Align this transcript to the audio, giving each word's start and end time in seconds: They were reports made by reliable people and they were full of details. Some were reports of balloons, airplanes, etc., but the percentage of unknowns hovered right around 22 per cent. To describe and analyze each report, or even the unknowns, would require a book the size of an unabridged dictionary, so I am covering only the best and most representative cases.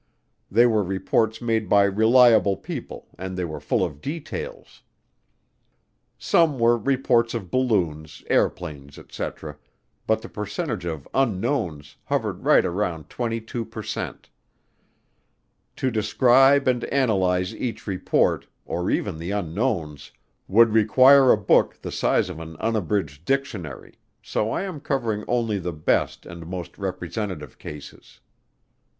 They 0.49 0.65
were 0.65 0.81
reports 0.83 1.43
made 1.43 1.69
by 1.69 1.83
reliable 1.83 2.57
people 2.57 3.09
and 3.19 3.37
they 3.37 3.45
were 3.45 3.59
full 3.59 3.85
of 3.85 4.01
details. 4.01 4.81
Some 6.17 6.57
were 6.57 6.75
reports 6.75 7.35
of 7.35 7.51
balloons, 7.51 8.23
airplanes, 8.27 8.97
etc., 8.97 9.57
but 10.07 10.23
the 10.23 10.27
percentage 10.27 10.85
of 10.85 11.07
unknowns 11.13 11.97
hovered 12.05 12.43
right 12.43 12.65
around 12.65 13.11
22 13.11 13.63
per 13.65 13.83
cent. 13.83 14.31
To 15.75 15.91
describe 15.91 16.67
and 16.67 16.83
analyze 16.85 17.53
each 17.55 17.85
report, 17.85 18.47
or 18.65 18.89
even 18.89 19.19
the 19.19 19.29
unknowns, 19.29 20.09
would 20.47 20.73
require 20.73 21.31
a 21.31 21.37
book 21.37 21.79
the 21.79 21.91
size 21.91 22.27
of 22.27 22.39
an 22.39 22.55
unabridged 22.57 23.23
dictionary, 23.23 23.99
so 24.23 24.49
I 24.49 24.63
am 24.63 24.79
covering 24.79 25.23
only 25.27 25.59
the 25.59 25.73
best 25.73 26.25
and 26.25 26.47
most 26.47 26.79
representative 26.79 27.59
cases. 27.59 28.19